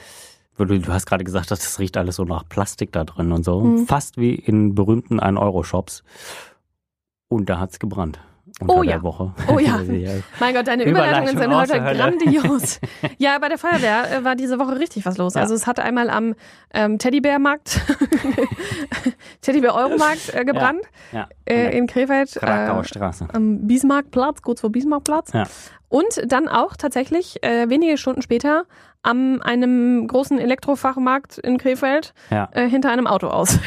[0.58, 3.44] Du, du hast gerade gesagt, dass das riecht alles so nach Plastik da drin und
[3.44, 3.60] so.
[3.60, 3.86] Mhm.
[3.86, 6.04] Fast wie in berühmten 1-Euro-Shops.
[7.28, 8.20] Und da hat's gebrannt.
[8.60, 9.02] Unter Oh der ja.
[9.02, 9.32] Woche.
[9.48, 9.78] Oh ja.
[10.40, 12.80] Mein Gott, deine Überleitungen Überleitung sind heute grandios.
[13.18, 15.34] ja, bei der Feuerwehr äh, war diese Woche richtig was los.
[15.34, 15.42] Ja.
[15.42, 16.34] Also es hat einmal am
[16.74, 17.80] ähm, Teddybärmarkt,
[19.42, 21.28] Teddybär-Euromarkt äh, gebrannt Ja.
[21.44, 22.32] äh, in Krefeld.
[22.34, 23.28] Krakauer Äh, Straße.
[23.32, 25.32] am Bismarckplatz, kurz vor Bismarckplatz.
[25.32, 25.44] Ja.
[25.88, 28.64] Und dann auch tatsächlich äh, wenige Stunden später
[29.02, 32.14] am einem großen Elektrofachmarkt in Krefeld
[32.54, 33.58] hinter einem Auto aus.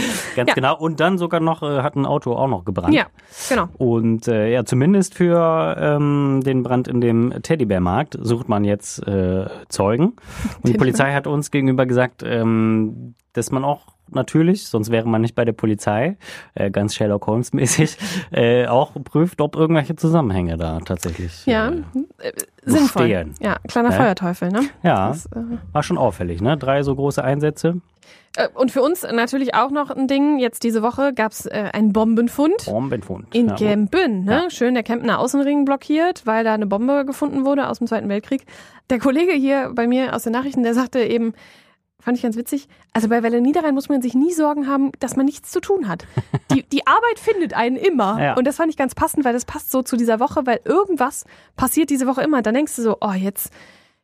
[0.36, 0.54] ganz ja.
[0.54, 0.76] genau.
[0.78, 2.94] Und dann sogar noch äh, hat ein Auto auch noch gebrannt.
[2.94, 3.06] ja,
[3.48, 3.68] genau.
[3.78, 9.46] Und äh, ja, zumindest für ähm, den Brand in dem Teddybärmarkt sucht man jetzt äh,
[9.68, 10.14] Zeugen.
[10.62, 10.72] Und die.
[10.74, 15.44] Polizei hat uns gegenüber gesagt, ähm, dass man auch natürlich, sonst wäre man nicht bei
[15.44, 16.16] der Polizei,
[16.54, 17.96] äh, ganz Sherlock Holmes mäßig,
[18.32, 21.46] äh, auch prüft, ob irgendwelche Zusammenhänge da tatsächlich.
[21.46, 22.32] Ja, Äh, äh,
[22.64, 23.02] sinnvoll.
[23.08, 23.34] bestehen.
[23.40, 23.94] Ja, kleiner Ne?
[23.96, 24.62] Feuerteufel, ne?
[24.82, 25.38] ja, Das, äh,
[25.72, 26.56] war schon auffällig, ne?
[26.56, 27.80] Drei so große Einsätze.
[28.36, 30.38] Äh, Und für uns natürlich auch noch ein Ding.
[30.38, 33.34] Jetzt diese Woche gab es äh, einen Bombenfund Bombenfund.
[33.34, 34.24] in ja, Gembün.
[34.24, 34.42] Ne?
[34.44, 34.50] Ja.
[34.50, 38.44] Schön der Kempner Außenring blockiert, weil da eine Bombe gefunden wurde aus dem Zweiten Weltkrieg.
[38.88, 41.32] Der Kollege hier bei mir aus den Nachrichten, der sagte eben,
[41.98, 45.16] fand ich ganz witzig, also bei Welle Niederrhein muss man sich nie Sorgen haben, dass
[45.16, 46.06] man nichts zu tun hat.
[46.52, 48.20] Die, die Arbeit findet einen immer.
[48.22, 48.34] Ja.
[48.34, 51.24] Und das fand ich ganz passend, weil das passt so zu dieser Woche, weil irgendwas
[51.56, 52.42] passiert diese Woche immer.
[52.42, 53.52] Dann denkst du so, oh, jetzt,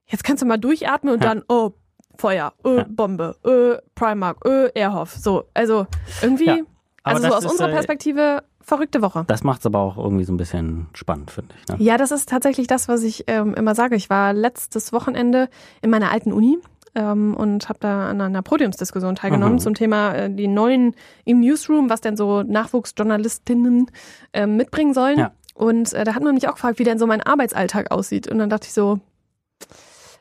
[0.07, 1.31] jetzt kannst du mal durchatmen und Ja.
[1.35, 1.73] dann, oh,
[2.19, 2.87] Feuer, äh, Ja.
[2.89, 5.13] Bombe, äh, Primark, äh, Airhoff.
[5.15, 5.87] So, also
[6.23, 6.57] irgendwie, Ja.
[7.03, 9.25] Also so aus ist, unserer äh, Perspektive, verrückte Woche.
[9.29, 11.69] Das macht's aber auch irgendwie so ein bisschen spannend, finde ich.
[11.69, 11.77] Ne?
[11.79, 13.95] Ja, das ist tatsächlich das, was ich ähm, immer sage.
[13.95, 15.49] Ich war letztes Wochenende
[15.83, 16.59] in meiner alten Uni
[16.97, 19.61] ähm, und habe da an einer Podiumsdiskussion teilgenommen Mhm.
[19.61, 23.89] zum Thema äh, die neuen im Newsroom, was denn so Nachwuchsjournalistinnen
[24.33, 25.19] ähm, mitbringen sollen.
[25.21, 25.33] Ja.
[25.55, 28.27] Und äh, da hat man mich auch gefragt, wie denn so mein Arbeitsalltag aussieht.
[28.29, 28.99] Und dann dachte ich so,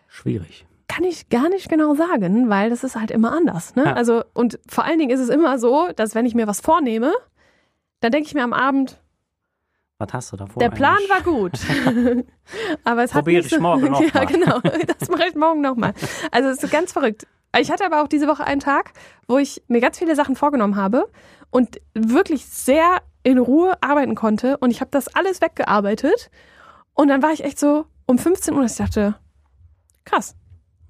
[0.08, 0.65] Schwierig.
[0.88, 3.76] Kann ich gar nicht genau sagen, weil das ist halt immer anders.
[3.76, 3.86] Ne?
[3.86, 3.93] Ja.
[3.93, 7.13] Also, und vor allen Dingen ist es immer so, dass wenn ich mir was vornehme,
[8.02, 9.02] dann denke ich mir am Abend,
[9.98, 10.60] Was hast du da vor?
[10.60, 11.10] Der Plan eigentlich?
[11.10, 11.60] war gut.
[12.84, 14.26] aber es hat Probier nicht ich morgen noch Ja, mal.
[14.26, 14.60] genau.
[15.00, 15.93] Das mache ich morgen nochmal.
[16.32, 17.26] Also es ist ganz verrückt.
[17.58, 18.91] Ich hatte aber auch diese Woche einen Tag,
[19.28, 21.10] wo ich mir ganz viele Sachen vorgenommen habe
[21.50, 24.58] und wirklich sehr in Ruhe arbeiten konnte.
[24.58, 26.30] Und ich habe das alles weggearbeitet.
[26.93, 29.15] Und dann war ich echt so um 15 Uhr, dass ich dachte,
[30.04, 30.36] krass.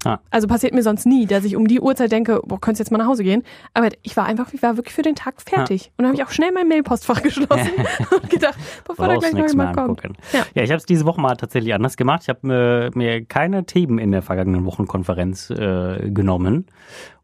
[0.06, 0.20] Ah.
[0.30, 2.98] Also passiert mir sonst nie, dass ich um die Uhrzeit denke, boah, könntest jetzt mal
[2.98, 3.42] nach Hause gehen.
[3.74, 5.90] Aber ich war einfach, ich war wirklich für den Tag fertig.
[5.96, 7.70] Und dann habe ich auch schnell mein Mailpostfach geschlossen
[8.10, 10.02] und gedacht, bevor da gleich noch jemand kommt.
[10.32, 10.46] Ja.
[10.54, 12.22] Ja, ich habe es diese Woche mal tatsächlich anders gemacht.
[12.22, 16.66] Ich habe mir, mir keine Themen in der vergangenen Wochenkonferenz äh, genommen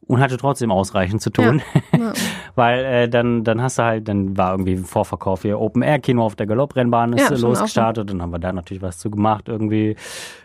[0.09, 1.63] und hatte trotzdem ausreichend zu tun,
[1.97, 2.13] Ja.
[2.55, 6.25] weil äh, dann dann hast du halt, dann war irgendwie Vorverkauf hier Open Air Kino
[6.25, 9.49] auf der Galopprennbahn ist Ja, äh, losgestartet, dann haben wir da natürlich was zu gemacht
[9.49, 9.97] irgendwie.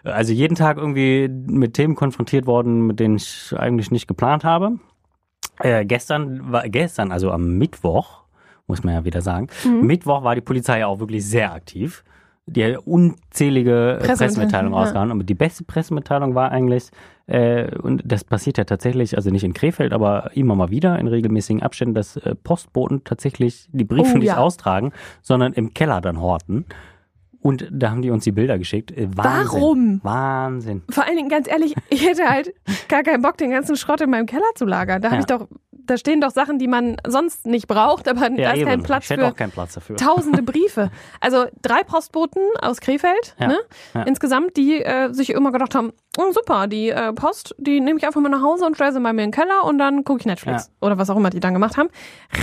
[0.04, 4.74] Also jeden Tag irgendwie mit Themen konfrontiert worden, mit denen ich eigentlich nicht geplant habe.
[5.60, 8.24] Äh, gestern war gestern, also am Mittwoch,
[8.68, 9.48] muss man ja wieder sagen.
[9.66, 9.88] Mhm.
[9.88, 12.04] Mittwoch war die Polizei ja auch wirklich sehr aktiv.
[12.50, 14.80] Die unzählige Pressemitteilung, Pressemitteilungen ja.
[14.80, 15.12] rausgehauen.
[15.12, 16.90] Aber die beste Pressemitteilung war eigentlich,
[17.28, 21.08] äh, und das passiert ja tatsächlich, also nicht in Krefeld, aber immer mal wieder in
[21.08, 24.38] regelmäßigen Abständen, dass äh, Postboten tatsächlich die Briefe Oh, nicht ja.
[24.38, 26.66] austragen, sondern im Keller dann horten.
[27.40, 28.92] Und da haben die uns die Bilder geschickt.
[28.92, 29.62] Äh, Wahnsinn.
[29.62, 30.00] Warum?
[30.04, 30.82] Wahnsinn.
[30.90, 32.54] Vor allen Dingen, ganz ehrlich, ich hätte halt
[32.88, 35.02] gar keinen Bock, den ganzen Schrott in meinem Keller zu lagern.
[35.02, 35.20] Da habe Ja.
[35.22, 35.48] ich doch,
[35.88, 39.10] da stehen doch Sachen, die man sonst nicht braucht, aber da ist kein Platz ich
[39.10, 39.96] hätte für auch keinen Platz dafür.
[39.98, 40.92] tausende Briefe.
[41.20, 43.58] Also drei Postboten aus Krefeld, Ja, ne?
[43.94, 44.04] ja.
[44.04, 48.06] Insgesamt, die äh, sich immer gedacht haben, oh, super, die äh, Post, die nehme ich
[48.06, 50.20] einfach mal nach Hause und stelle sie mal mir in den Keller und dann gucke
[50.20, 50.72] ich Netflix.
[50.82, 51.90] Oder was auch immer die dann gemacht haben.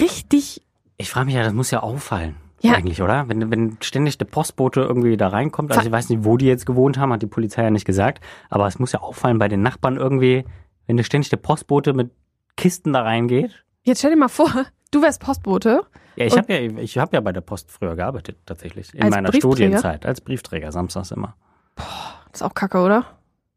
[0.00, 0.62] Richtig,
[0.96, 2.36] Ich frage mich ja, das muss ja auffallen.
[2.60, 2.72] Ja.
[2.72, 3.28] Eigentlich, oder?
[3.28, 6.64] Wenn, wenn ständig der Postbote irgendwie da reinkommt, also ich weiß nicht, wo die jetzt
[6.64, 9.60] gewohnt haben, hat die Polizei ja nicht gesagt, aber es muss ja auffallen bei den
[9.60, 10.46] Nachbarn irgendwie,
[10.86, 12.10] wenn da ständig der Postbote mit
[12.56, 13.64] Kisten da reingegeht.
[13.82, 14.50] jetzt stell dir mal vor,
[14.90, 15.82] du wärst Postbote.
[16.16, 18.94] Ja, ich habe ja, ich hab ja bei der Post früher gearbeitet, tatsächlich.
[18.94, 19.32] In meiner?
[19.32, 21.34] Studienzeit, als Briefträger, samstags immer.
[21.76, 23.04] Das ist auch kacke, oder?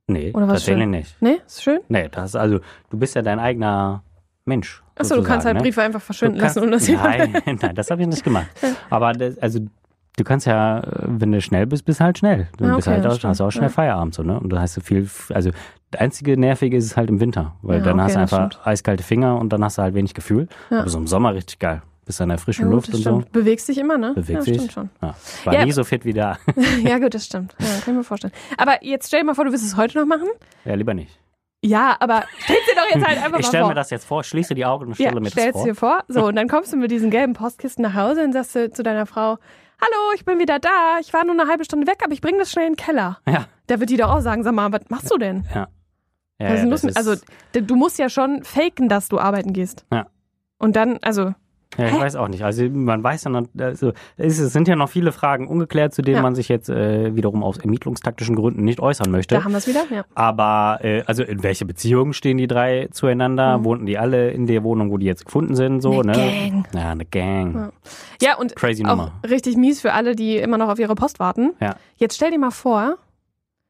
[0.07, 0.89] Nee, Oder was tatsächlich schön?
[0.91, 1.15] nicht.
[1.21, 1.81] Nee, ist schön.
[1.89, 4.03] Nee, das also, du bist ja dein eigener
[4.45, 4.81] Mensch.
[4.95, 5.62] Achso, du kannst halt ne?
[5.62, 6.88] Briefe einfach verschwinden Du kannst- lassen und das.
[6.88, 8.47] Nein, nein, das habe ich nicht gemacht.
[8.89, 9.60] Aber das, also
[10.15, 12.47] du kannst ja, wenn du schnell bist, bist halt schnell.
[12.57, 13.69] Du Ah, bist okay, halt das auch, hast auch schnell ja.
[13.69, 14.39] Feierabend so, ne?
[14.39, 15.51] Und da hast du viel, also
[15.91, 18.52] das einzige nervige ist es halt im Winter, weil Ja, dann okay, hast du einfach
[18.52, 18.67] stimmt.
[18.67, 20.47] eiskalte Finger und dann hast du halt wenig Gefühl.
[20.69, 20.80] Ja.
[20.82, 21.82] Aber so im Sommer richtig geil.
[22.06, 23.26] Bist an der frischen Ja, gut, Luft und stimmt.
[23.26, 23.32] so.
[23.34, 24.13] Bewegst dich immer, ne?
[24.13, 24.56] Bewegst ja, dich.
[24.56, 24.89] stimmt schon.
[25.02, 26.38] Ja, war Ja, nie so fit wie da.
[26.82, 27.54] Ja, gut, das stimmt.
[27.60, 28.32] Ja, kann ich mir vorstellen.
[28.58, 30.28] Aber jetzt stell dir mal vor, du willst es heute noch machen.
[30.63, 31.19] ja, lieber nicht.
[31.65, 33.69] Ja, aber stell dir doch jetzt halt einfach Ich mal stelle vor.
[33.71, 35.63] mir das jetzt vor, schließe die Augen und ja, stelle mir das vor.
[35.65, 36.04] dir vor.
[36.08, 38.84] So, und dann kommst du mit diesen gelben Postkisten nach Hause und sagst du zu
[38.84, 39.38] deiner Frau,
[39.82, 41.00] hallo, ich bin wieder da.
[41.02, 43.17] Ich war nur eine halbe Stunde weg, aber ich bringe das schnell in den Keller.
[43.28, 45.45] Ja, Da wird die doch auch sagen, sag mal, was machst du denn?
[45.54, 45.67] ja.
[46.39, 47.15] Ja, ja, mit- also,
[47.54, 49.86] du musst ja schon faken, dass du arbeiten gehst.
[49.91, 50.08] Ja.
[50.60, 51.34] Und dann, also,
[51.78, 52.00] Ja, ich Hä?
[52.00, 52.43] weiß auch nicht.
[52.45, 56.15] Also man weiß ja noch, also es sind ja noch viele Fragen ungeklärt, zu denen
[56.17, 56.21] Ja.
[56.21, 59.36] man sich jetzt äh, wiederum aus ermittlungstaktischen Gründen nicht äußern möchte.
[59.36, 59.84] da haben wir es wieder.
[59.91, 60.06] Ja.
[60.15, 63.58] Aber äh, also in welche Beziehung stehen die drei zueinander?
[63.58, 63.63] Mhm.
[63.65, 65.82] Wohnten die alle in der Wohnung, wo die jetzt gefunden sind?
[65.82, 66.13] So, Eine ne?
[66.13, 66.67] Gang.
[66.73, 67.54] Ja, eine Gang.
[67.56, 67.71] Ja.
[68.21, 69.12] Ja, und Crazy auch Nummer.
[69.30, 71.52] richtig mies für alle, die immer noch auf ihre Post warten.
[71.60, 71.76] Ja.
[71.97, 72.95] Jetzt stell dir mal vor,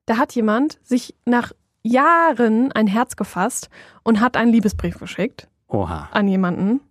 [0.05, 1.51] da hat jemand sich nach
[1.87, 3.69] Jahren ein Herz gefasst
[4.03, 6.81] und hat einen Liebesbrief geschickt Oha, an jemanden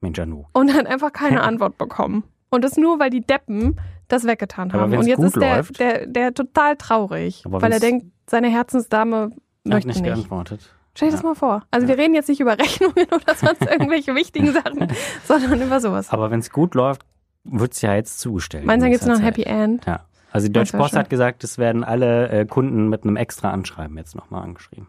[0.00, 0.44] Mensch Anu.
[0.52, 2.24] und hat einfach keine Antwort bekommen.
[2.50, 4.92] Und das nur, weil die Deppen das weggetan haben.
[4.96, 9.30] Und jetzt ist der, läuft- der, der total traurig, weil er denkt, seine Herzensdame
[9.64, 10.04] Er möchte nicht nicht.
[10.14, 10.60] geantwortet.
[10.96, 11.28] Stell dir das Ja.
[11.28, 11.62] mal vor.
[11.70, 11.96] Also Ja.
[11.96, 14.88] wir reden jetzt nicht über Rechnungen oder sonst irgendwelche wichtigen Sachen,
[15.24, 16.10] sondern über sowas.
[16.10, 17.02] Aber wenn es gut läuft,
[17.44, 18.66] wird es ja jetzt zugestellt.
[18.66, 19.86] Meinst du, dann gibt es noch ein Happy End?
[19.86, 20.00] Ja.
[20.32, 23.96] Also die Deutsche Post hat gesagt, es werden alle äh, Kunden mit einem extra Anschreiben
[23.96, 24.86] jetzt nochmal angeschrieben.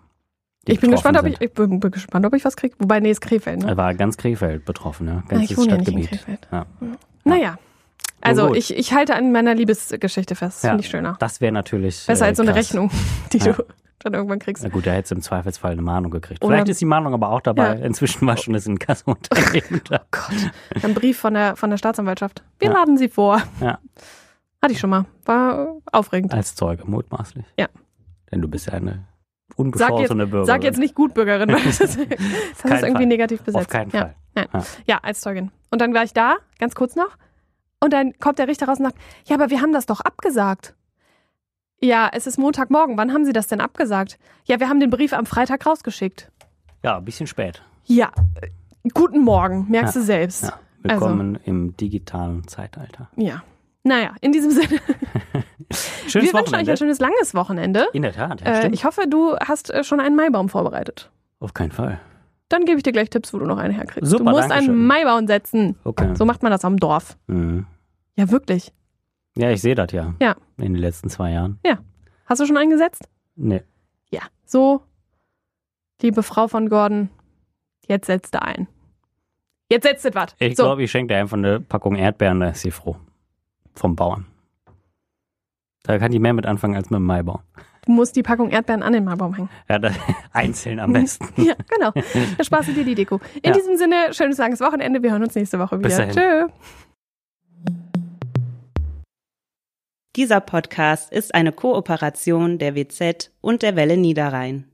[0.66, 2.76] Ich bin gespannt, ob ich, ich bin, bin gespannt, ob ich was kriege.
[2.78, 3.70] Wobei, nee, ist Krefeld, ne?
[3.70, 5.24] Er war ganz Krefeld betroffen, ne?
[5.24, 6.20] Na, Ganzes ich wohne ja nicht in Stadtgebiet.
[6.26, 6.48] Krefeld.
[6.52, 6.66] Ja.
[7.24, 7.58] Naja.
[8.24, 8.58] Also gut.
[8.58, 10.58] ich, ich halte an meiner Liebesgeschichte fest.
[10.58, 10.70] Das Ja.
[10.72, 11.16] finde ich schöner.
[11.18, 12.06] Das wäre natürlich.
[12.06, 12.54] Besser äh, als so eine.
[12.54, 12.92] Rechnung,
[13.34, 13.54] die Ja.
[13.54, 13.64] du
[14.04, 14.62] dann irgendwann kriegst.
[14.64, 16.44] Na gut, da hättest du im Zweifelsfall eine Mahnung gekriegt.
[16.44, 17.80] Oder- Vielleicht ist die Mahnung aber auch dabei.
[17.80, 17.86] Ja.
[17.86, 20.02] Inzwischen war schon das Inkassounternehmen da.
[20.12, 20.84] Gott.
[20.84, 22.44] Ein Brief von der, von der Staatsanwaltschaft.
[22.60, 22.74] Wir Ja.
[22.76, 23.42] laden Sie vor.
[23.60, 23.80] Ja.
[24.62, 25.06] Hatte ich schon mal.
[25.26, 26.34] War aufregend.
[26.34, 27.46] Als Zeuge, mutmaßlich.
[27.58, 27.68] Ja.
[28.32, 29.08] Denn du bist ja eine
[29.56, 30.46] unbescholtene Bürgerin.
[30.46, 33.06] sag jetzt nicht Gutbürgerin, weil das ist, das ist irgendwie Fall.
[33.08, 33.66] negativ besetzt.
[33.66, 34.00] Auf keinen ja.
[34.02, 34.16] Fall.
[34.36, 34.48] Nein.
[34.54, 34.64] Ja.
[34.86, 35.52] Ja, als Zeugin.
[35.72, 37.18] Und dann war ich da, ganz kurz noch.
[37.84, 40.76] Und dann kommt der Richter raus und sagt, ja, aber wir haben das doch abgesagt.
[41.82, 42.96] Ja, es ist Montagmorgen.
[42.98, 44.20] Wann haben Sie das denn abgesagt?
[44.46, 46.32] Ja, wir haben den Brief am Freitag rausgeschickt.
[46.84, 47.64] Ja, ein bisschen spät.
[47.86, 48.12] Ja,
[48.94, 50.02] guten Morgen, merkst Ja.
[50.02, 50.44] du selbst.
[50.44, 50.60] Ja.
[50.84, 53.10] Willkommen im digitalen Zeitalter.
[53.16, 53.44] Ja.
[53.84, 54.68] Naja, in diesem Sinne,
[56.08, 57.88] Schönes wir wünschen euch ein schönes langes Wochenende.
[57.94, 61.10] In der Tat, ja, Äh, ich hoffe, du hast äh, schon einen Maibaum vorbereitet.
[61.40, 62.00] Auf keinen Fall.
[62.50, 64.10] Dann gebe ich dir gleich Tipps, wo du noch einen herkriegst.
[64.10, 64.74] Super, du musst danke schön.
[64.74, 65.78] einen Maibaum setzen.
[65.84, 66.14] Okay.
[66.16, 67.18] So macht man das am Dorf.
[67.28, 67.66] Mhm.
[68.18, 68.74] Ja, wirklich.
[69.38, 70.14] Ja, ich sehe das ja.
[70.22, 70.36] Ja.
[70.58, 71.60] In den letzten zwei Jahren.
[71.66, 71.80] Ja.
[72.26, 73.08] Hast du schon eingesetzt?
[73.36, 73.64] Nee.
[74.12, 74.22] Ja.
[74.46, 74.82] So,
[76.02, 77.10] liebe Frau von Gordon,
[77.88, 78.68] jetzt setzt du ein.
[79.70, 80.36] Jetzt setzt du was.
[80.40, 80.64] Ich so.
[80.64, 82.98] glaube, ich schenke dir einfach eine Packung Erdbeeren, da ist sie froh.
[83.76, 84.26] Vom Bauern.
[85.84, 87.40] Da kann die mehr mit anfangen als mit dem Maibaum.
[87.86, 89.50] Du musst die Packung Erdbeeren an den Maibaum hängen.
[89.68, 89.96] Ja, das,
[90.34, 91.26] einzeln am besten.
[91.44, 91.92] Ja, genau.
[92.38, 93.20] Da sparst du dir die Deko.
[93.42, 93.52] In Ja.
[93.54, 95.02] diesem Sinne, schönes langes Wochenende.
[95.02, 95.88] Wir hören uns nächste Woche wieder.
[95.90, 96.14] Bis dahin.
[96.14, 96.48] Tschö.
[100.16, 104.66] Dieser Podcast ist eine Kooperation der WZ und der Welle Niederrhein.